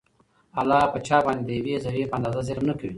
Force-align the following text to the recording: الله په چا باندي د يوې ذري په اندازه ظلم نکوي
الله 0.59 0.79
په 0.93 0.99
چا 1.07 1.17
باندي 1.25 1.45
د 1.61 1.67
يوې 1.67 1.75
ذري 1.85 2.03
په 2.09 2.15
اندازه 2.17 2.41
ظلم 2.47 2.63
نکوي 2.69 2.89